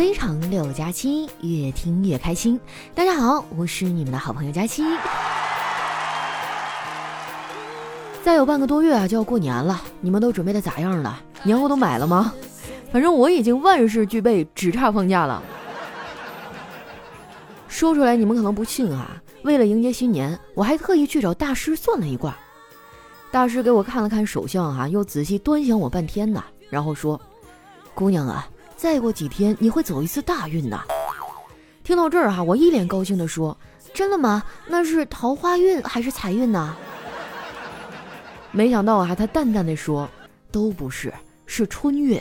[0.00, 2.58] 非常六加七，越听越开心。
[2.94, 4.82] 大家好，我是你们的好朋友佳期。
[8.24, 11.20] 再有半个多月啊，就要过年了，你们都准备的咋样了？
[11.42, 12.32] 年货都买了吗？
[12.90, 15.42] 反正我已经万事俱备，只差放假了。
[17.68, 22.34] 说出来你们可能不信啊，为了迎接新年，我还特意去找大师算了一卦。
[23.30, 27.20] 大师给我看了看手相啊，又仔细端详我半天呢，然后说
[27.94, 28.48] ：“姑娘啊，
[28.80, 30.82] 再过几天你会走一次大运呐。”
[31.84, 33.54] 听到这儿哈，我一脸高兴地说
[33.92, 34.42] ：“真的吗？
[34.68, 36.74] 那是桃花运还是财运呢？”
[38.52, 40.08] 没想到啊，他淡淡的说
[40.50, 41.12] ：“都不是，
[41.44, 42.18] 是春运。”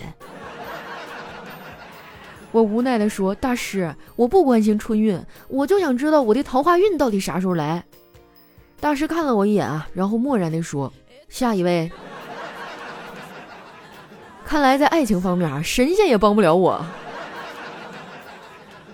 [2.52, 5.18] 我无奈的说：“大师，我不关心春运，
[5.48, 7.82] 我就想知道我的桃花运到底啥时候来。”
[8.82, 10.92] 大师看了我一眼啊，然后漠然的说
[11.30, 11.90] ：“下一位。”
[14.50, 16.84] 看来在爱情方面啊，神仙也帮不了我。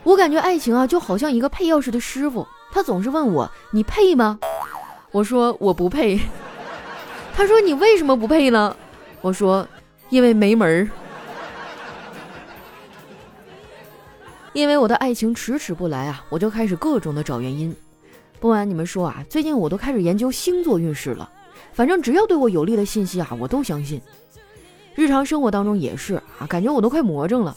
[0.03, 4.37] 我感觉爱情啊，就好像一个配钥匙的师傅，他总是问我：“你配吗？”
[5.11, 6.19] 我说：“我不配。
[7.33, 8.75] ”他说：“你为什么不配呢？”
[9.23, 9.65] 我说
[10.11, 10.89] ：“因为没门儿。”
[14.51, 17.73] 因为我的爱情迟迟不来啊，我就开始各种的找原因。
[18.41, 21.29] 不瞒你们说啊，最近我都开始研究星座运势了。
[21.71, 24.01] 反正只要对我有利的信息啊，我都相信。
[24.95, 27.55] 日常生活当中也是啊，感觉我都快魔怔了。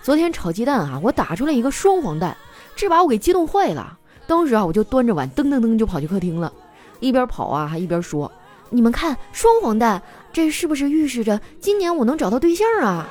[0.00, 2.36] 昨天炒鸡蛋啊，我打出来一个双黄蛋，
[2.76, 3.98] 这把我给激动坏了。
[4.28, 6.52] 当时啊，我就端着碗噔噔噔就跑去客厅了，
[7.00, 8.30] 一边跑啊还一边说。
[8.70, 10.00] 你们看，双黄蛋，
[10.32, 13.06] 这是不是预示着今年我能找到对象啊？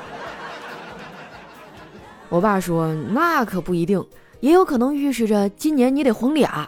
[2.29, 4.03] 我爸说，那可不一定，
[4.39, 6.67] 也有可能预示着今年你得黄俩。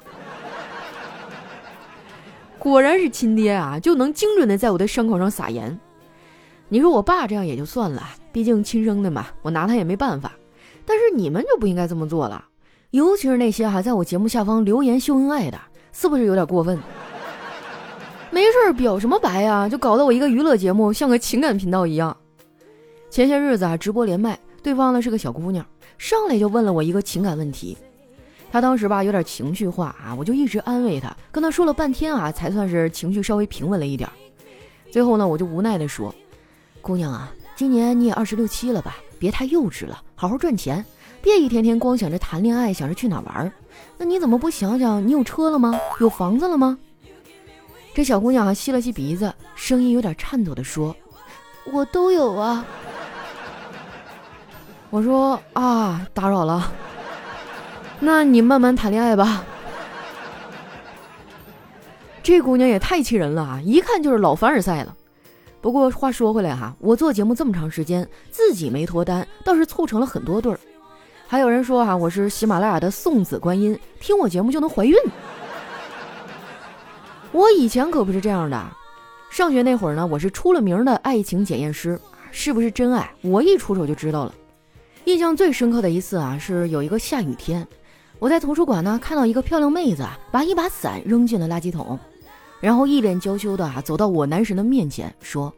[2.60, 5.80] 果然是亲爹啊，就能精准的在我的伤口上撒盐。
[6.74, 10.32] 你说我爸这样也就算了，毕竟亲生的嘛，我拿他也没办法。
[10.88, 12.44] 但是你们就不应该这么做了，
[12.90, 16.80] 尤其是那些还在我节目下方留言秀恩爱的，是不是有点过分？
[18.32, 19.70] 没事，表什么白呀？
[19.70, 22.18] 就搞得我一个娱乐节目像个情感频道一样。
[23.12, 25.64] 前些日子啊，直播连麦，对方呢是个小姑娘，
[26.00, 27.78] 上来就问了我一个情感问题。
[28.52, 34.10] 她当时吧有点情绪化啊，我就一直安慰她，跟她说了半天啊，才算是情绪稍微平稳了一点。
[34.92, 36.14] 最后呢，我就无奈的说
[36.84, 38.98] ：“姑娘啊，今年你也二十六七了吧？
[39.18, 40.84] 别太幼稚了，好好赚钱，
[41.22, 43.50] 别一天天光想着谈恋爱，想着去哪玩。
[43.98, 45.80] 那你怎么不想想，你有车了吗？
[46.02, 46.78] 有房子了吗？”
[47.96, 50.94] 这小姑娘啊，吸了吸鼻子，声音有点颤抖的说
[51.72, 52.66] ：“我都有啊。”
[54.92, 56.70] 我说：“啊，打扰了，
[58.02, 59.46] 那你慢慢谈恋爱吧。”
[62.22, 63.62] 这姑娘也太气人了啊！
[63.64, 64.94] 一看就是老凡尔赛了。
[65.64, 70.60] 不过话说回来哈，我做节目这么长时间，自己没脱单，倒是凑成了很多对儿。
[71.26, 74.94] 还有人说哈，我是喜马拉雅的送子观音，听我节目就能怀孕。
[77.32, 78.62] 我以前可不是这样的，
[79.32, 81.98] 上学那会儿呢，我是出了名的爱情检验师，
[82.30, 84.36] 是不是真爱，我一出手就知道了。
[85.06, 87.66] 印象最深刻的一次啊，是有一个下雨天，
[88.20, 91.98] 我在图书馆呢看到一个漂亮妹子把一把伞扔进了垃圾桶，
[92.64, 95.54] 然后一脸娇羞的啊走到我男神的面前说：“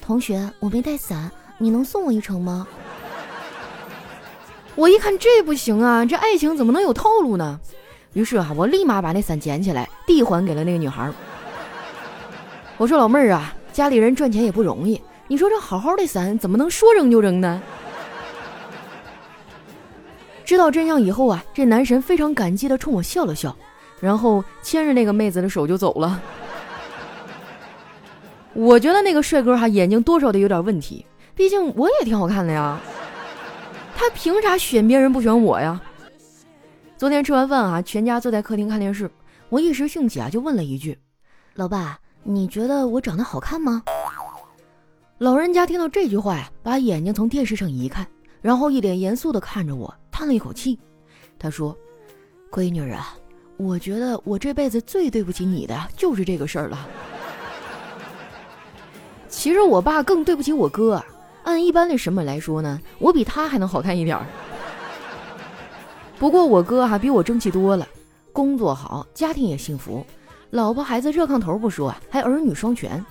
[0.00, 1.28] 同学，我没带伞，
[1.58, 2.64] 你能送我一程吗？”
[4.76, 7.58] 我一看这不行啊，这爱情怎么能有套路呢？
[8.12, 11.10] 于是啊，我立马把那伞捡起来，递还给了那个女孩。
[12.76, 17.60] 我说：“老妹儿啊，家里人赚钱也不容易，你说这好好的伞怎么能说扔就扔呢？”
[20.44, 23.56] 知道真相以后啊，这男神非常感激的冲我笑了笑，
[23.98, 26.22] 然后牵着那个妹子的手就走了。
[28.54, 31.04] 我觉得那个帅哥哈眼睛多少得有点问题，
[31.34, 32.80] 毕竟我也挺好看的呀，
[33.96, 35.80] 他凭啥选别人不选我呀？
[36.96, 39.10] 昨天吃完饭啊，全家坐在客厅看电视，
[39.48, 40.96] 我一时兴起啊，就问了一句
[41.54, 43.82] ：“老爸，你觉得我长得好看吗？”
[45.18, 48.06] 老人家听到这句话呀，把眼睛从电视上移开，
[48.40, 50.78] 然后一脸严肃的看着我，叹了一口气。
[51.38, 51.76] 他说
[52.52, 53.16] ：“闺女啊，
[53.56, 56.88] 我觉得我这辈子最对不起你的就是这个事儿了。
[59.36, 61.02] 其实我爸更对不起我哥。
[61.42, 64.24] 按一般的审美来说呢，我比他还能好看一点儿。”
[66.18, 67.86] 不过我哥还比我争气多了，
[68.32, 70.06] 工作好，家庭也幸福，
[70.50, 73.04] 老婆孩子热炕头不说，还儿女双全，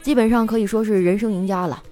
[0.00, 1.82] 基本上可以说是人生赢家了。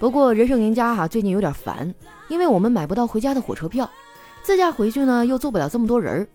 [0.00, 1.94] 不过人生赢家哈最近有点烦，
[2.28, 3.88] 因为我们买不到回家的火车票，
[4.42, 6.26] 自驾回去呢又坐不了这么多人儿，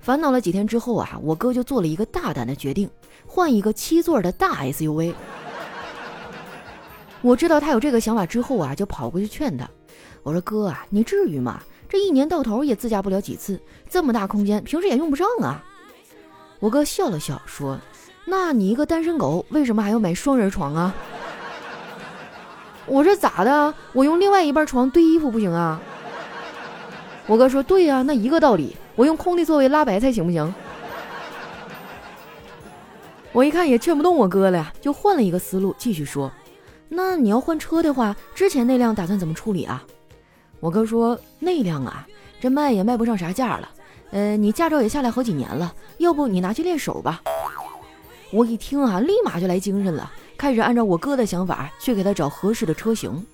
[0.00, 2.90] 烦恼了几天之后啊，我哥就做了一个大胆的决定，
[3.26, 5.14] 换一个七座的大 SUV。
[7.22, 9.68] 我知道他有这个想法之后啊，就跑过去劝他。
[10.22, 11.60] 我说哥啊，你至于吗？
[11.88, 15.62] 这一年到头也自驾不了几次，这么大空间，平时也用不上啊。
[16.60, 17.78] 我哥笑了笑说
[18.26, 20.94] ：“那你一个单身狗，为什么还要买双人床啊？”
[22.86, 23.74] 我这咋的？
[23.92, 25.80] 我用另外一半床堆衣服不行啊？
[27.26, 30.54] 我哥说：“对呀，那一个道理，我用空的座位拉白菜行不行？”
[33.32, 36.30] 我一看也劝不动我哥了呀，就换了一个思路，继续说
[36.92, 39.82] ：“那你要换车的话，之前那辆打算怎么处理啊？”
[40.60, 42.06] 我哥说：“那辆啊，
[42.40, 43.68] 这卖也卖不上啥价了。
[44.10, 47.22] 呃，你驾照也下来好几年了，要不你拿去练手吧？”
[48.32, 53.24] 我一听啊，立马就来精神了，开始按照我哥的想法去给他找合适的车型。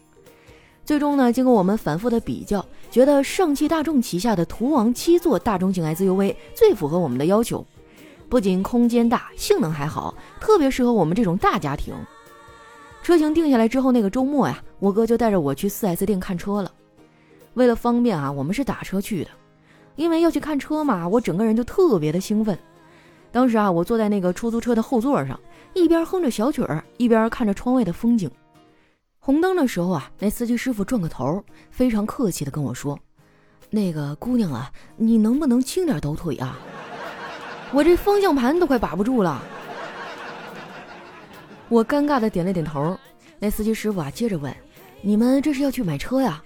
[0.84, 7.66] 最终呢，经过我们反复的比较，觉得上汽大众旗下的途昂七座大中型 SUV 最符合我们的要求，
[8.28, 11.92] 不仅空间大，性能还好，特别适合我们这种大家庭。
[13.06, 16.72] 车型定下来之后，那个周末呀，我哥就带着我去 4S 店看车了。
[17.54, 19.30] 为了方便啊，我们是打车去的，
[19.94, 22.58] 因为要去看车嘛，我整个人就特别的兴奋。
[23.30, 25.38] 当时啊，我坐在那个出租车的后座上，
[25.72, 28.28] 一边哼着小曲儿，一边看着窗外的风景。
[29.20, 32.98] 红灯的时候啊，那司机师傅转个头，非常客气的跟我说
[33.70, 36.58] ：“那个姑娘啊，你能不能轻点抖腿啊？
[37.72, 39.40] 我这方向盘都快把不住了。”
[41.68, 42.96] 我尴尬的点了点头。
[43.38, 44.54] 那司机师傅啊，接着问
[45.02, 46.42] ：“你们这是要去买车呀？”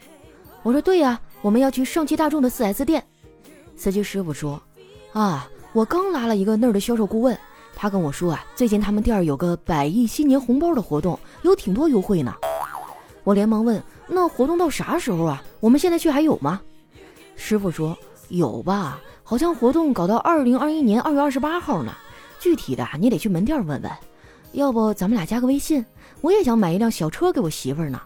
[0.63, 3.05] 我说对呀，我们要去上汽大众的 4S 店。
[3.77, 4.61] 司机师傅说
[5.13, 7.39] ：“啊，我刚拉了一个那儿的销售顾问，
[7.75, 12.35] 他跟我说啊，最近他们店儿有个百亿新年红包的活动，有挺多优惠呢。”
[13.23, 15.43] 我连忙问：“那活动到啥时候啊？
[15.61, 16.61] 我们现在去还有吗？”
[17.37, 17.97] 师傅说
[18.29, 21.95] ：“有吧，好像活动搞到二零二一年二月二十八号呢。
[22.39, 23.91] 具体的你得去门店问问。
[24.53, 25.85] 要不咱们俩加个微信？
[26.21, 28.01] 我也想买一辆小车给我媳妇儿呢。”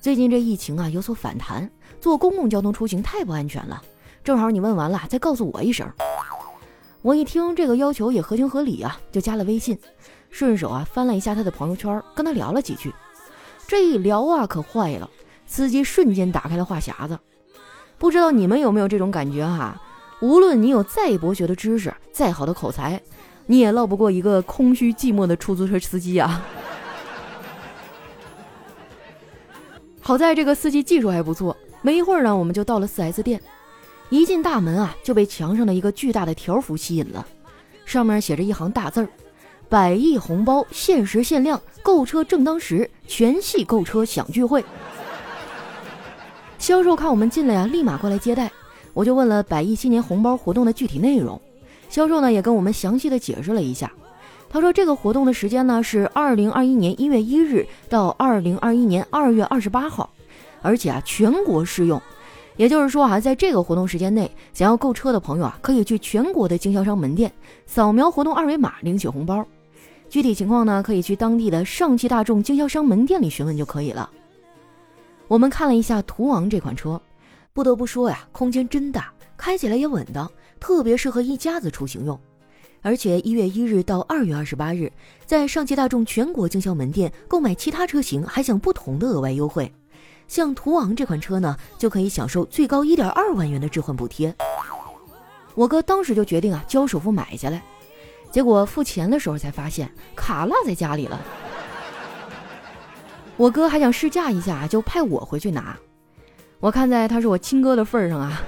[0.00, 3.82] 最近这疫情啊有所反弹，坐公共交通出行太不安全了。
[4.22, 5.90] 正好你问完了，再告诉我一声。
[7.02, 9.78] 我一听这个要求也合情合理啊，就加了微信，
[10.30, 12.92] 顺手啊翻了一下他的朋友圈，跟他聊了几句。
[13.66, 15.08] 这一聊啊可坏了，
[15.46, 17.18] 司机瞬间打开了话匣子。
[17.98, 19.80] 不知道你们有没有这种感觉哈？
[20.20, 23.02] 无论你有再博学的知识，再好的口才，
[23.46, 26.44] 你也唠不过一个空虚寂寞的出租车司机啊。
[30.00, 33.40] 好在这个司机技术还不错，没一会儿呢，我们就到了 4S 店。
[34.10, 37.26] 一进大门啊，就被墙上的一个巨大的条幅吸引了，
[37.84, 39.08] 上面写着一行大字儿
[39.68, 44.64] ：“百亿红包，限时限量，购车正当时，全系购车享聚会。”
[46.58, 48.50] 销售看我们进来啊，立马过来接待。
[48.92, 51.40] 我就问了百亿新年红包活动的具体内容，
[51.94, 53.88] 销售呢也跟我们详细的解释了一下。
[54.50, 60.10] 他说：“这个活动的时间呢是二零二一年一月一日到二零二一年二月二十八号，
[60.60, 62.02] 而且啊全国适用。
[62.56, 67.30] 也就是说啊，在这个活动时间内，想要购车的朋友啊，可以去全国的经销商门店
[67.64, 69.46] 扫描活动二维码领取红包。
[70.10, 74.10] 具体情况呢，可以去当地的上汽大众经销商门店里询问就可以了。”
[75.28, 77.00] 我们看了一下途昂这款车，
[77.52, 80.28] 不得不说呀，空间真大，开起来也稳当，
[80.58, 82.18] 特别适合一家子出行用。
[82.82, 84.92] 而且一月一日到二月二十八日，
[85.24, 89.72] 在上汽大众全国经销门店购买其他车型还享不同的额外优惠。
[90.28, 94.34] 像途昂这款车呢，就可以享受最高一点二万元的置换补贴。
[95.54, 97.62] 我哥当时就决定啊，交首付买下来。
[98.30, 101.20] 结果付钱的时候才发现卡落在家里了。
[103.36, 105.76] 我哥还想试驾一下，就派我回去拿。
[106.60, 108.42] 我看在他是我亲哥的份上啊，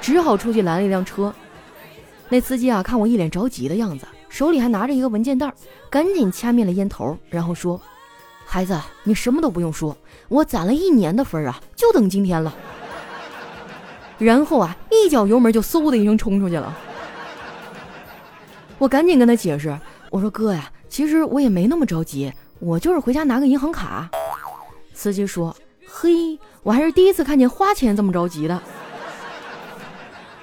[0.00, 1.32] 只好出去拦了一辆车。
[2.28, 5.52] 那司机啊，看我一脸着急的样子，手里还拿着一个文件袋，
[5.90, 7.80] 赶紧掐灭了烟头，然后说
[8.46, 9.96] ：“孩子，你什么都不用说，
[10.28, 12.54] 我攒了一年的分啊，就等今天了。
[14.18, 16.76] ”然后啊，一脚油门就嗖的一声冲出去了。
[18.78, 19.76] 我赶紧跟他解释，
[20.10, 24.08] 我说：“哥呀，其实我也没那么着急，我就是回家拿个银行卡。”
[24.94, 25.56] 司机说
[25.90, 28.62] ：“嘿，我还是第一次看见花钱这么着急的。”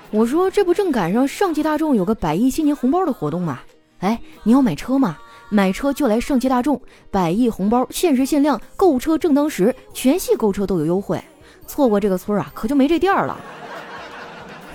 [0.09, 3.59] 我说这不正赶上上汽大众有个百亿新年红包的活动吗？
[3.99, 5.17] 哎，你要买车吗？
[5.49, 11.21] 买车就来上汽大众，百亿红包，限时限量，购车正当时，全系购车都有优惠。
[11.65, 13.37] 错过这个村啊，可就没这店了。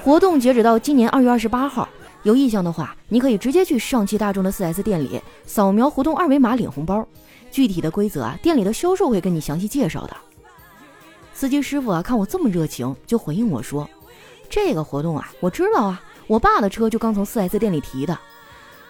[0.05, 1.89] 活动截止到今年二月二十八号，
[2.25, 7.07] 有意向的话，你可以直接去上汽大众的 4S 店里扫描活动二维码领红包。
[7.51, 10.17] 具体的规则啊，店里的销售会跟你详细介绍的。
[11.33, 13.89] 司机师傅啊，看我这么热情，就回应我说。
[14.53, 18.19] 这个活动啊，我知道啊，我爸的车就刚从 4S 店里提的。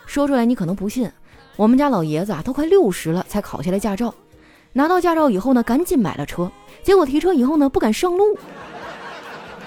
[0.06, 1.08] 说出来你可能不信，
[1.54, 4.12] 我们家老爷子啊都快六十了才考下来驾照，
[4.72, 6.50] 拿到驾照以后呢，赶紧买了车。
[6.82, 8.36] 结果提车以后呢，不敢上路，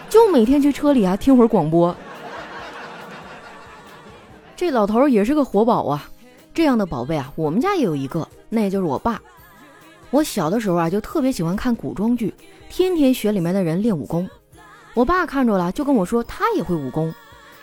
[0.09, 1.95] 就每天去车里啊听会儿广播。
[4.57, 6.09] 这老头也是个活宝啊，
[6.53, 9.21] 这样的宝贝啊，我们家也有一个，那也就是我爸。
[10.09, 12.35] 我小的时候啊，就特别喜欢看古装剧，
[12.67, 14.29] 天天学里面的人练武功。
[14.95, 17.13] 我爸看着了，就跟我说他也会武功，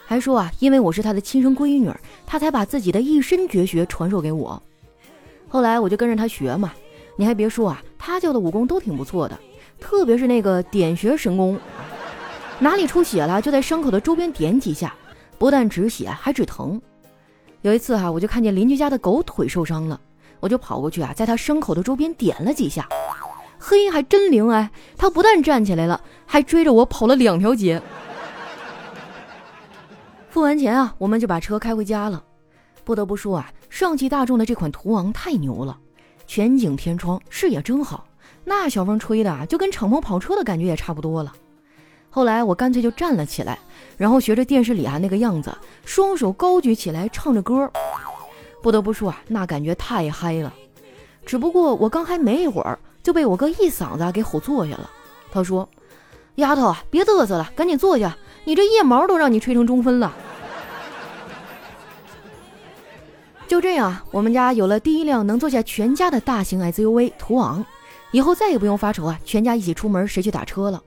[0.07, 1.91] 还说啊，因为我是他的亲生闺女，
[2.27, 4.63] 他才把自己的一身绝学传授给我。
[5.49, 6.73] 后来我就跟着他学嘛。
[7.17, 9.39] 你还别说啊，他教的武功都挺不错的，
[9.81, 11.59] 特别是那个点穴神功，
[12.59, 14.95] 哪里出血了就在伤口的周边点几下，
[15.39, 16.81] 不但止血还止疼。
[17.63, 19.99] 有一次哈，我就看见邻居家的狗腿受伤了，
[20.41, 22.89] 我就跑过去啊，在他伤口的周边点了几下，
[23.65, 24.69] 嘿，还真灵哎！
[24.99, 27.81] 他不但站起来了，还追着我跑了两条街。
[30.29, 32.21] 付完钱啊，我们就把车开回家了。
[32.83, 35.79] 不得不说啊，上汽大众的这款途昂太牛了。
[36.27, 38.05] 全景天窗，视野真好，
[38.45, 41.33] 那小风吹的啊，就跟敞篷跑车的感觉也差不多了。
[42.11, 43.57] 后来我干脆就站了起来，
[43.97, 47.71] 然后学着电视里啊那个样子，双手高举起来唱着歌。
[48.61, 50.53] 不得不说啊，那感觉太嗨了。
[51.25, 54.91] 只不过我刚嗨没一会儿，就被我哥一嗓子给吼坐下了。
[55.31, 55.69] 他说
[56.37, 60.15] ：“丫头啊，别嘚瑟了，赶紧坐下，你这腋毛都让你吹成中分了。”
[63.49, 67.65] 就这样，我们家有了第一辆能坐下全家的大型 SUV 途昂，
[68.11, 70.83] 以后再也不用发愁啊，全家一起出门谁去打车了。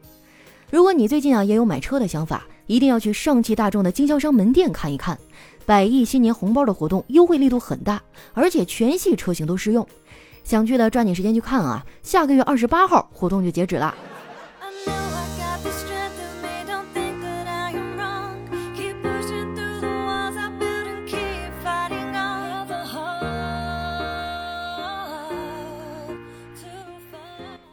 [0.71, 5.15] 如果你最近啊也有买车的想法，一定要去上汽大众的经销商门店看一看，
[5.63, 8.01] 百亿新年红包的活动优惠力度很大，
[8.33, 9.87] 而且全系车型都适用。
[10.45, 13.93] 想去的抓紧时间去看啊，下个月二十八号活动就截止了。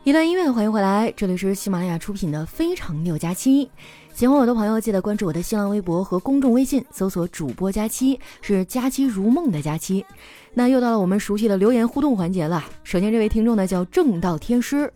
[0.05, 3.67] 一段音乐，欢迎回来，这里是喜马拉雅出品的《非常六加七》。
[4.15, 10.05] 喜欢我的朋友，记得关注我的新浪微博和公众微信，搜索“主播佳期”，是“佳期如梦”的佳期。
[10.53, 12.63] 那又到了我们熟悉的留言互动环节了。
[12.85, 14.93] 首先，这位听众呢叫正道天师，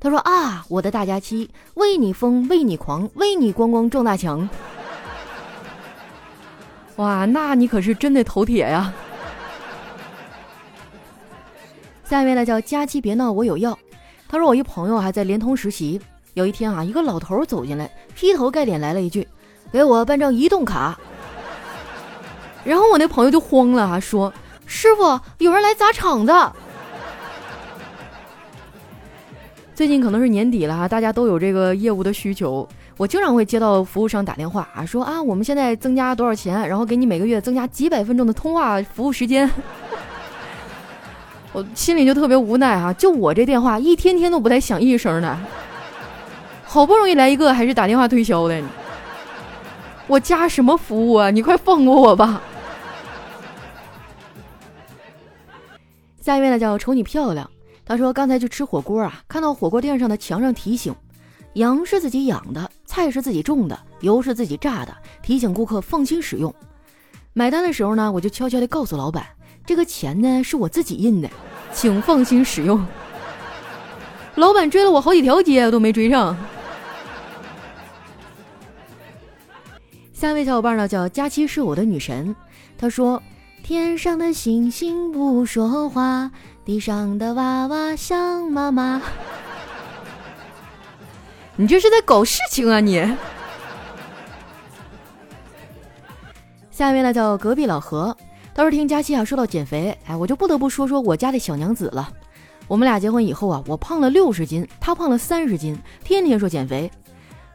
[0.00, 4.48] 他说啊，我的大佳期，为你疯，为你狂，为你咣咣撞大墙。
[6.96, 8.92] 哇，那你可是真的头铁呀！
[12.04, 13.78] 下一位呢叫佳期，别闹，我有药。
[14.26, 16.00] 他说：“我一朋友还在联通实习，
[16.34, 19.26] 有一天啊，一个老头走进来，劈头盖脸来了一句
[19.72, 20.98] ：‘给我办张移动卡。
[22.64, 24.32] ’然后我那朋友就慌了啊，说
[24.66, 26.32] ：‘师傅，有人来砸场子。’
[29.74, 39.48] 最近可能是年底了哈，大家都有这个业务的需求，我经常会接到服务商打电话啊，说啊，我们现在增加多少钱，然后给你每个月增加几百分钟的通话服务时间。
[41.52, 45.38] ”我心里就特别无奈哈，就我这电话一天天都不带响一声的，
[46.74, 48.60] 好不容易来一个还是打电话推销的，
[50.08, 51.30] 我加什么服务啊？
[51.30, 52.42] 你快放过我吧！
[56.20, 57.48] 下一位呢叫瞅你漂亮，
[57.84, 60.92] 他说刚才去吃火锅啊，看到火锅店上的墙上提醒，
[61.52, 66.52] 羊是自己养的，菜是自己种的，油是自己榨的，提醒顾客放心使用。
[67.34, 69.24] 买单的时候呢，我就悄悄地告诉老板。
[69.64, 71.30] 这个钱呢是我自己印的，
[71.72, 72.84] 请放心使用。
[74.34, 76.36] 老板追了我好几条街都没追上。
[80.14, 82.34] 下一位小伙伴呢叫佳期是我的女神，
[82.78, 83.20] 她说
[83.64, 86.30] ：“天上的星星不说话，
[86.64, 89.02] 地上的娃娃想妈妈。
[91.56, 93.04] ”你这是在搞事情啊你！
[96.70, 98.16] 下一位呢叫隔壁老何。
[98.54, 102.08] 倒是听佳期啊说到减肥，哎，我就不得不说说我家的小娘子了。
[102.68, 106.88] 我们俩结婚以后啊，我胖了六十斤，她胖了三十斤，天天说减肥。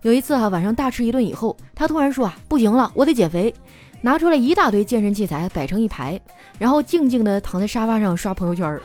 [0.01, 3.53] 有一次哈，晚上大吃一顿以后，她突然说啊，不行了，我得减肥，
[4.01, 6.20] 拿出来一大堆健身器材摆成一排，
[6.58, 8.79] 然后静静的躺在沙发上刷朋友圈。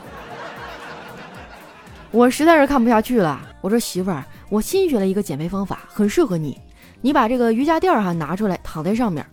[2.10, 6.60] 我实在是看不下去了，我说媳妇儿，我新学了一个减肥方法，很适合你，
[7.00, 9.24] 你把这个瑜伽垫哈拿出来躺在上面。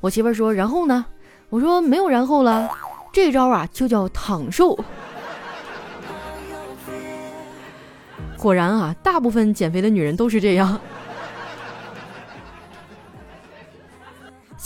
[0.00, 1.04] 我媳妇儿说，然后呢？
[1.50, 2.70] 我说没有然后了，
[3.12, 4.78] 这招啊就叫躺瘦。
[8.36, 10.80] 果然啊，大部分减肥的女人都是这样。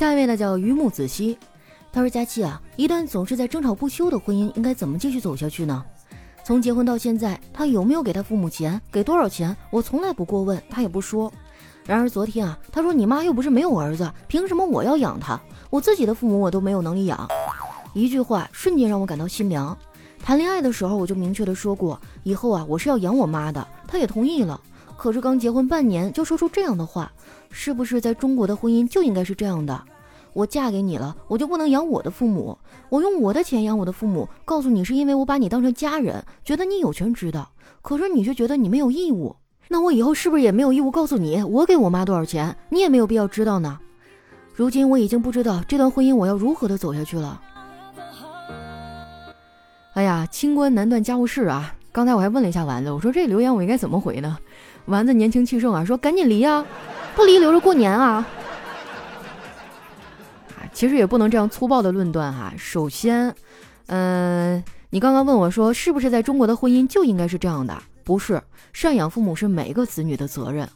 [0.02, 1.38] 下一位呢叫榆木子熙，
[1.92, 5.84] 他说：“佳期啊，一段总是在争吵不休的婚姻，应该怎么继续走下去呢？
[6.42, 8.80] 从结婚到现在，他有没有给他父母钱？
[8.90, 9.56] 给多少钱？
[9.70, 11.32] 我从来不过问，他也不说。
[11.86, 15.40] 然而昨天啊，他说你妈又不是没有儿子，凭什么我要养他？”
[15.70, 17.28] 我自己的父母我都没有能力养，
[17.94, 19.78] 一句话瞬间让我感到心凉。
[20.20, 24.60] 谈恋爱的时候我就明确的说过，以后啊我是要养我妈的，她也同意了。
[24.96, 27.12] 可是刚结婚半年就说出这样的话，
[27.50, 29.80] 是不是在中国的婚姻就应该是这样的？
[30.32, 32.56] 我嫁给你了，我就不能养我的父母？
[32.88, 37.50] 我用我的钱养我的父母，告诉你是因为我把你当成家人，觉得你有权知道。
[37.82, 39.36] 可是你却觉得你没有义务，
[39.68, 42.56] 那我以后是不是也没有义务告诉你我给我妈多少钱？
[42.70, 43.78] 你也没有必要知道呢。
[44.54, 47.40] 如今我已经不知道这段婚姻我要如何的走下去了。
[49.94, 51.74] 哎呀，清官难断家务事啊！
[51.92, 54.38] 刚才我还问了一下丸子，我说这留言我应该怎么回呢？
[54.86, 56.64] 丸子年轻气盛啊，说赶紧离啊，
[57.14, 58.26] 不离留着过年啊。
[60.82, 62.52] 其实也不能这样粗暴的论断哈。
[62.58, 63.32] 首先，
[63.86, 64.60] 嗯，
[64.90, 67.80] 你刚刚问我说是不是在中国的婚姻就应该是这样的？
[68.02, 68.42] 不是，
[68.74, 70.68] 赡养父母是每个子女的责任。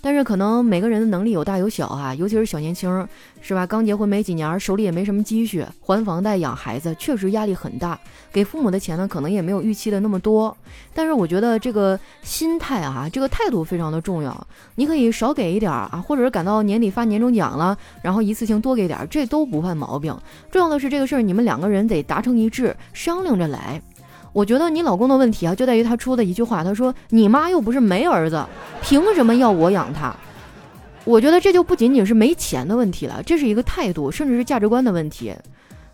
[0.00, 3.06] 但是可能每个人的能力有大有小哈，尤其是小年轻，
[3.40, 3.66] 是吧？
[3.66, 7.98] 刚结婚没几年，手里也没什么积蓄，还房贷养孩子，确实压力很大。
[8.32, 10.56] 给父母的钱呢，可能也没有预期的那么多。
[10.94, 14.46] 但是我觉得这个心态啊，这个态度非常的重要。
[14.76, 20.16] 你可以少给一点啊，或者是赶到年底发年终奖了，然后一次性多给点，这都不犯毛病。
[20.50, 23.82] 重要的是这个事儿，你们两个人得达成一致，商量着来。
[24.32, 28.44] 我觉得你老公的问题啊，就在于他出的一句话，他说：“你妈又不是没儿子，
[28.82, 30.14] 凭什么要我养他？”
[31.04, 35.34] 我觉得这就不仅仅是没钱的问题了，这是一个态度，甚至是价值观的问题。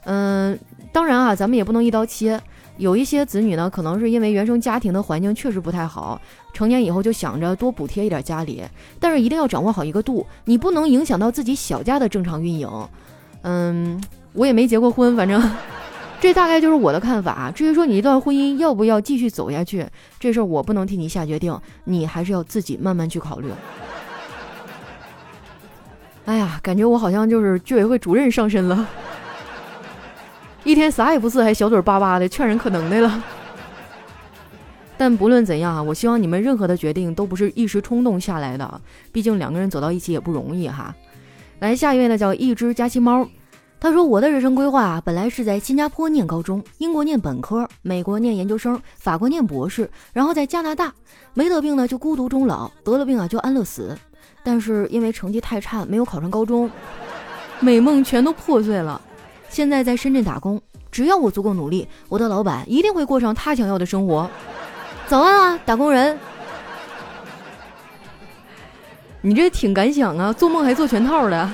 [0.04, 0.58] 嗯，
[0.92, 2.40] 当然啊，咱们也不能一刀切。
[2.76, 6.20] 有一些子女呢，可能是因为原生家庭的环境确实不太好，
[6.52, 8.62] 成年以后就想着多补贴一点家里，
[9.00, 12.68] 但是一定要掌握好一个度，你不能影响到自己小家的正常运营。
[13.42, 13.98] 嗯，
[14.34, 15.40] 我也没结过婚，反正。
[16.18, 17.50] 这大概就是我的看法。
[17.50, 19.87] 至于说你一段婚姻要不要继续走下去，
[20.18, 23.50] 这事儿我不能替你下决定，你还是要自己慢慢去考虑。
[26.25, 28.88] 哎呀，感觉我好像就是居委会主任上身了，
[30.64, 33.23] 一天啥也不是，还小嘴巴巴的劝人可能的了。
[34.99, 38.80] 但不论怎样啊，我希望你们任何的决定都不是一时冲动下来的，
[39.12, 40.92] 毕竟两个人走到一起也不容易哈。
[41.61, 43.28] 来，下一位呢叫一只加期猫。
[43.78, 50.93] 他说：“我的人生规划啊，本来是在新加坡念高中，英国念本科，美国念研究生，法国念博士，然后在加拿大
[51.34, 53.97] 没得病呢就孤独终老，得了病啊就安乐死。
[54.43, 56.71] 但是因为成绩太差，没有考上高中，
[57.60, 59.00] 美梦全都破碎了。
[59.50, 60.60] 现在在深圳打工，
[60.91, 64.28] 只要我足够努力，我的老板一定会过上他想要的生活。
[65.06, 66.19] 早安啊，打工人！
[69.21, 71.49] 你这挺敢想啊，做梦还做全套的。”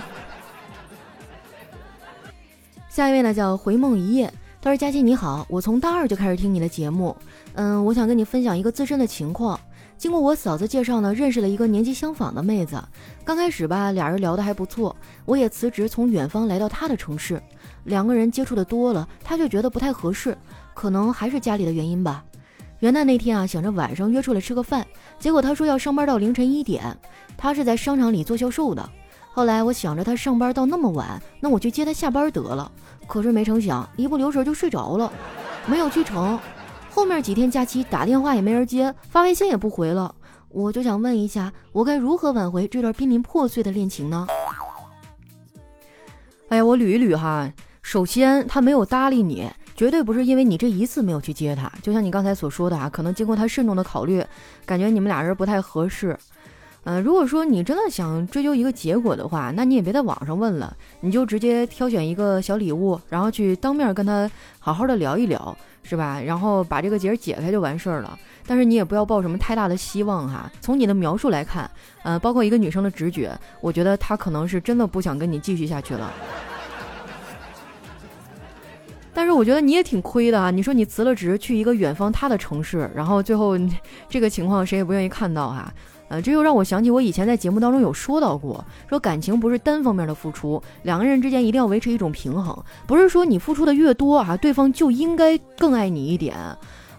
[2.93, 7.17] 下一位呢叫回梦一夜，他说：“佳琪你好，我从大二就开始听你的节目，
[7.55, 9.59] 嗯，我想跟你分享一个自身的情况。
[9.97, 12.79] 经过我嫂子介绍呢，认识了一个年纪相仿的妹子。
[13.25, 17.43] 刚开始吧，俩人聊得还不错，我也辞职从远方来到她的城市，
[17.85, 20.37] 两个人接触的多了，她就觉得不太合适，
[20.75, 22.23] 可能还是家里的原因吧。
[22.81, 24.87] 元旦那天啊，想着晚上约出来吃个饭，
[25.19, 26.95] 结果她说要上班到凌晨一点，
[27.39, 28.87] 她是在商场里做销售的。”
[29.35, 32.71] 后来我想着他上班到那么晚，那我去接他下班得了。
[33.07, 35.11] 可是没成想，一不留神就睡着了，
[35.67, 36.39] 没有去成。
[36.91, 40.15] 后面几天假期打电话也没人接，发微信也不回了。
[40.51, 44.27] 我就想问一下，我该如何挽回这段濒临破碎的恋情呢？
[46.49, 47.51] 哎呀，我捋一捋哈。
[47.81, 51.73] 首先，他没有搭理你，绝对不是因为你这一次没有去接他。
[51.83, 54.23] 就像你刚才所说的啊，可能经过他慎重的考虑，
[54.67, 56.15] 感觉你们俩人不太合适。
[56.85, 66.21] 嗯，如果说你真的想追究一个结果的话，那你也别在网上问了，你就直接挑选一个小礼物，然后去当面跟他好好的聊一聊，是吧？
[66.21, 68.19] 然后把这个结解开就完事儿了。
[68.45, 70.51] 但是你也不要抱什么太大的希望哈。
[70.61, 71.71] 从你的描述来看，
[72.03, 76.13] 呃，包括一个女生的直觉，我觉得她可能是真的不想跟你继续下去了。
[79.15, 80.51] 但是我觉得你也挺亏的啊！
[80.51, 83.53] 你说你辞了职去一个远方他的城市，然后最后
[84.09, 85.73] 这个情况谁也不愿意看到哈。
[86.13, 92.55] 呃，这又让我想起我以前在节目当中有说到过，说感情不是单方面的付出，两个人之间一定要维持一种平衡，
[92.87, 96.37] 不是说你付出的越多啊，对方就应该更爱你一点，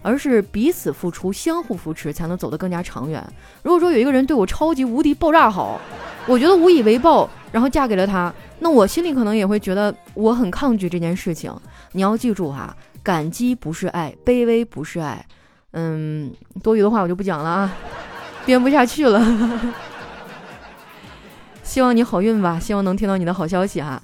[0.02, 3.24] 而是彼此付出，相互扶持，才能走得更加长远。
[3.62, 5.80] 如果说有一个人对我超级无敌爆炸好，
[6.26, 11.54] 我觉得无以为报，然后嫁给了他，那我心里可能也会觉得我很抗拒这件事情。
[11.92, 15.24] 你要记住哈，感激不是爱，卑微不是爱。
[15.70, 16.32] 嗯，
[16.64, 17.72] 多余的话我就不讲了啊。
[18.44, 19.20] 编不下去了，
[21.62, 24.02] 希望你好运吧，希望能听到你的好消息哈。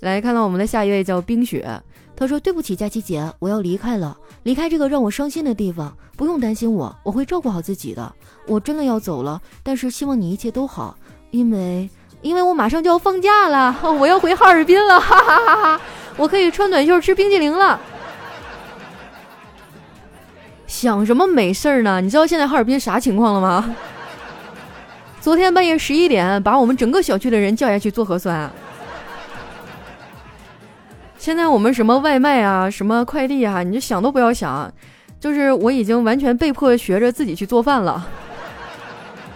[0.00, 1.80] 来看到我们的下一位叫冰雪，
[2.14, 5.96] 他说：“对不起，佳琪姐，我要离开了，离开这个让我伤心的地方。
[6.16, 8.12] 不用担心我，我会照顾好自己的。
[8.46, 10.96] 我真的要走了，但是希望你一切都好，
[11.30, 11.88] 因为
[12.22, 15.80] 因为我马上就要放假了，我要回哈尔滨了， 哈哈哈哈！
[16.16, 17.80] 我可以穿短袖吃冰激凌了。”
[20.68, 22.00] 想什么美事儿呢？
[22.00, 23.74] 你知道现在哈尔滨啥情况了吗？
[25.18, 28.48] 昨天半夜十一点，把我们整个小区的人叫下去做核酸。
[31.16, 34.72] 现在我们什么外卖啊，什么快递啊，你就想都不要想，
[35.18, 38.06] 就是我已经完全被迫学着自己去做饭了。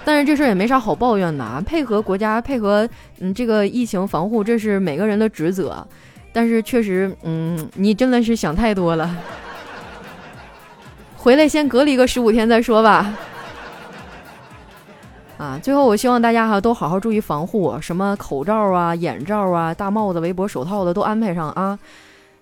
[0.04, 2.88] 但是这事儿也没啥好抱怨的啊，配合国家，配合
[3.20, 5.84] 嗯这个疫情防护，这是每个人的职责。
[6.30, 9.10] 但是确实，嗯，你真的是想太多了。
[11.22, 13.16] 回来先隔离个十五天再说吧。
[15.38, 21.78] 啊，最后我希望大家哈都好好注意防护，什么口罩啊、眼罩啊、大帽子、围脖、手套的都安排上啊。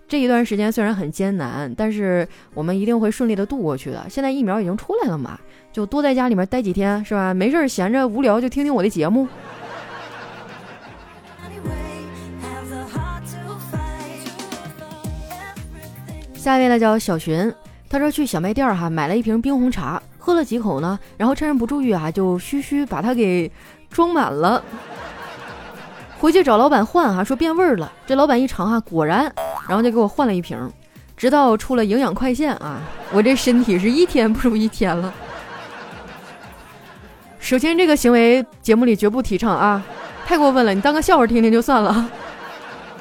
[0.08, 4.06] 这一段时间虽然很艰难，但是我们一定会顺利的度过去的。
[4.08, 5.38] 现在疫苗已经出来了嘛，
[5.70, 7.34] 就多在家里面待几天是吧？
[7.34, 9.28] 没事闲着无聊就听听我的节目。
[16.34, 17.52] 下一位呢叫小寻。
[17.90, 23.50] 他说去小卖店儿哈，买了一瓶冰红茶，喝了几口呢，然后趁人不注意啊，就嘘嘘把它给
[23.90, 24.62] 装满了。
[26.20, 27.90] 回去找老板换哈，说变味儿了。
[28.06, 29.22] 这老板一尝哈，果然，
[29.66, 30.56] 然后就给我换了一瓶。
[31.16, 32.80] 直到出了营养快线啊，
[33.12, 35.12] 我这身体是一天不如一天了。
[37.40, 39.82] 首先这个行为节目里绝不提倡啊，
[40.24, 42.08] 太过分了，你当个笑话听听就算了。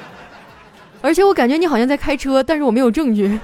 [1.00, 3.38] 而且我感觉你好像在开车，但是我没有证据。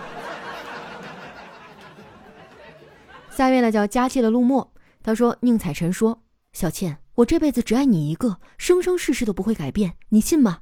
[3.37, 4.73] 下一位呢叫佳期的陆墨，
[5.03, 6.23] 他说：“宁采臣说，
[6.55, 10.61] 小倩，我这辈子只爱你一个，生生世世都不会改变，你信吗？”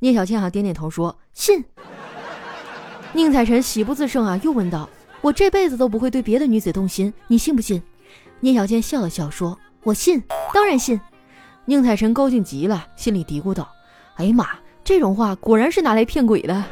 [0.00, 1.64] 聂小倩啊点点头说：“信。”
[3.14, 4.86] 宁采臣喜不自胜啊，又问道
[5.22, 7.82] ：“我这辈子都不会对别的女子动心，你信不信？”
[8.40, 11.00] 聂小倩笑了笑说：“我信，当然信。”
[11.64, 13.66] 宁采臣高兴极了，心里嘀咕道
[14.16, 14.46] ：“哎呀妈，
[14.84, 16.62] 这种话果然是拿来骗鬼的。”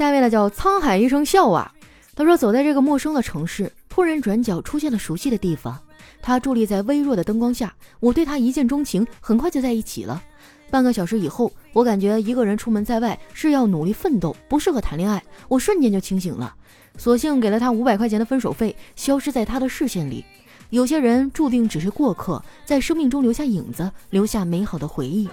[0.00, 1.70] 下一位呢叫沧海一声笑啊，
[2.16, 5.78] 他说走在这个陌生的城市，突然转角出现了熟悉的地方。
[6.22, 10.22] 他伫立在微弱的灯光下，我对他一见钟情，很快就在一起了。
[10.70, 15.22] 半个小时以后，我感觉一个人出门在外是要努力奋斗，不适合谈恋爱。
[15.48, 16.54] 我瞬间就清醒了，
[16.96, 20.24] 索性给了他五百块钱的分手费，消失在他的视线里。
[20.70, 25.28] 有些人注定只是过客，在生命中留下影子，留下美好的回忆。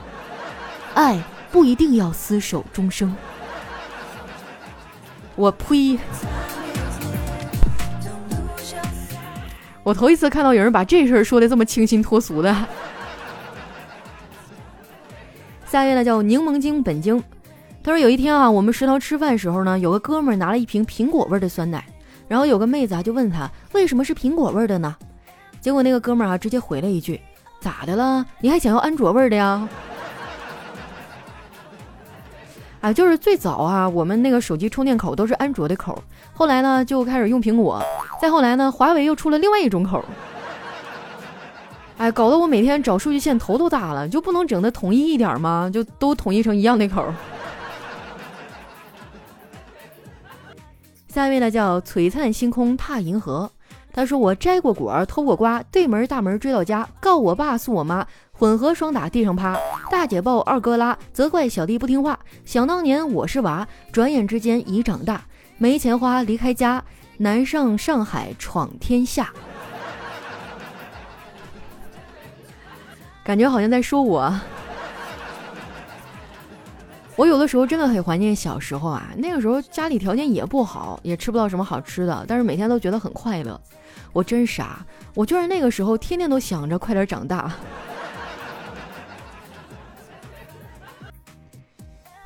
[0.94, 3.16] 爱不一定要厮守终生。
[5.38, 5.98] 我呸！
[9.84, 12.54] 我头一次看到有人把这事儿说的这么清新脱俗的。
[15.68, 17.24] 下一位呢叫柠檬精本精，
[17.84, 21.86] 他说有一天啊，我们食堂吃饭时候呢，有个哥们儿拿了一瓶苹果味的酸奶，
[22.28, 24.96] 然后有个妹子啊就问他为什么是苹果味的呢？
[25.62, 27.22] 结果那个哥们儿啊直接回了一句
[27.62, 28.26] ：“咋的了？
[28.40, 29.70] 你还想要安卓味的呀？”
[32.80, 36.02] 啊，就是最早啊，我们那个手机充电口都是安卓的口，
[36.34, 37.84] 后来呢就开始用苹果，
[38.22, 40.04] 再后来呢，华为又出了另外一种口。
[41.98, 45.70] 哎，搞得我每天找数据线头都大了，就不能整的统一一点吗？
[45.74, 47.04] 就都统一成一样的口。
[51.08, 53.50] 下一位呢叫璀璨星空踏银河，
[53.92, 58.06] 他说我摘过果偷过瓜，对门大门追到家，告我爸诉我妈。
[58.38, 59.58] 混合双打地上趴，
[59.90, 62.20] 大姐抱二哥拉，责怪小弟不听话。
[62.46, 65.24] 想当年我是娃，转眼之间已长大，
[65.58, 66.84] 没钱花离开家，
[67.18, 69.34] 南上上海闯天下。
[73.24, 74.32] 感觉好像在说我。
[77.16, 83.60] 我有的时候真的很怀念小时候啊，那个时候家里条件也不好，也吃不到什么好吃的，但是每天都觉得很快乐。
[84.14, 87.52] 我真傻，我居然那个时候天天都想着快点长大。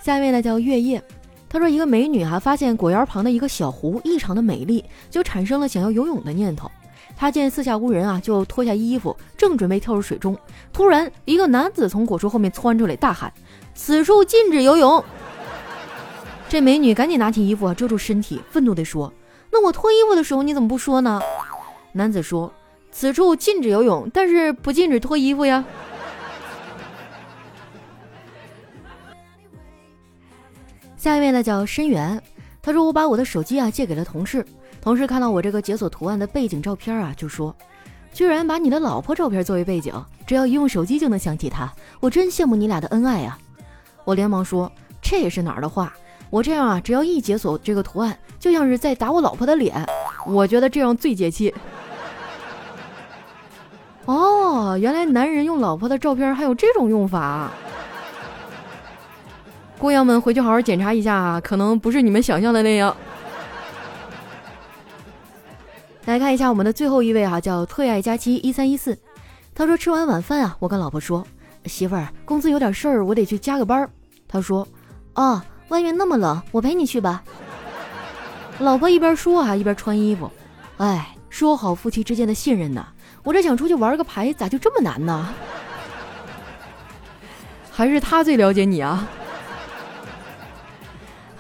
[0.04, 1.02] 下一位呢叫月夜，
[1.48, 6.70] 他说一个美女哈发现果园旁的一个小湖异常的美丽，就产生了想要游泳的念头。
[7.16, 10.36] 她见四下无人啊，就脱下衣服，正准备跳入水中，
[10.74, 13.32] 突然一个男子从果树后面窜出来，大喊
[13.76, 15.04] ：“此处禁止游泳！”
[16.50, 19.14] 这美女赶紧拿起衣服遮住身体，愤怒地说
[19.52, 21.22] ：“那我脱衣服的时候你怎么不说呢？”
[21.94, 22.52] 男子说
[22.92, 25.64] ：“此处禁止游泳，但是不禁止脱衣服呀。”
[31.02, 32.22] 下一位呢叫申源，
[32.62, 34.46] 他说我把我的手机啊借给了同事，
[34.80, 37.56] 同事看到我这个解锁图案的背景照片啊，就说，
[38.14, 39.92] 居然把你的老婆照片作为背景，
[40.28, 43.36] 只要一用手机就能想起她，我真羡慕你俩的恩爱啊！
[44.04, 45.92] 我连忙说，这也是哪儿的话？
[46.30, 49.84] 我这样啊，只要一解锁这个图案，就像是在打我老婆的脸，
[50.28, 51.52] 我觉得这样最解气。
[54.06, 57.50] 哦，原来男人用老婆的照片还有这种用法。
[59.82, 62.96] 姑娘们回去好好检查一下啊，可能不是你们想象的那样。
[66.06, 68.96] 来看一下我们的最后一位啊，叫特爱佳期一三一四。
[69.56, 71.26] 他说吃完晚饭啊，我跟老婆说
[71.66, 73.90] ：“媳妇儿，公司有点事儿，我得去加个班。”
[74.30, 74.68] 他说
[75.16, 77.24] ：“哦，外面那么冷，我陪你去吧。”
[78.60, 80.30] 老婆一边说啊，一边穿衣服。
[80.78, 82.86] 哎，说好夫妻之间的信任呢，
[83.24, 85.34] 我这想出去玩个牌，咋就这么难呢？
[87.72, 89.08] 还是他最了解你啊。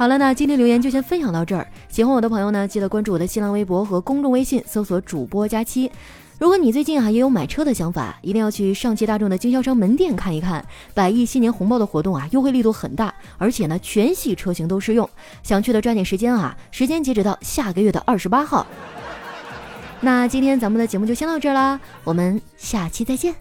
[0.01, 1.67] 好了，那今天留言就先分享到这儿。
[1.87, 5.91] 喜欢我的朋友呢，记得关注我的新浪微博和公众微信，搜索主播佳期。
[6.39, 10.65] 如果你最近啊也有买车的想法，一定要去上汽大众的经销商门店看一看。
[10.95, 15.07] 百亿新年红包的活动啊，优惠力度很大，而且呢全系车型都适用。
[15.43, 18.65] 想去的抓紧时间啊，时间截止到下个月的二十八号。
[19.99, 23.35] 那今天咱们的节目就先到这儿啦，我们下期再见。